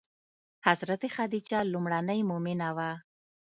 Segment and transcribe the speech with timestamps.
[0.67, 2.91] حضرت خدیجه لومړنۍ مومنه وه.